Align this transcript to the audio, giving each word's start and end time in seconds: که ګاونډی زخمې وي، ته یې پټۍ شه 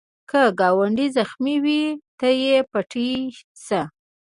که 0.29 0.41
ګاونډی 0.59 1.07
زخمې 1.17 1.55
وي، 1.63 1.83
ته 2.19 2.27
یې 2.43 2.55
پټۍ 2.71 3.11
شه 3.65 3.81